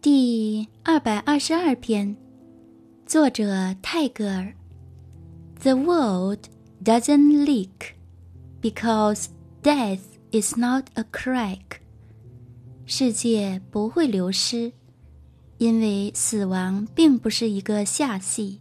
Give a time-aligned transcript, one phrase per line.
[0.00, 2.16] 第二百二十二篇
[3.04, 4.54] 作者泰戈尔
[5.60, 6.38] the world
[6.82, 7.94] doesn't leak
[8.62, 9.26] because
[9.62, 10.00] death
[10.30, 11.80] is not a crack
[12.86, 14.72] 世界不会流失
[15.58, 18.60] 因为死亡并不是一个下戏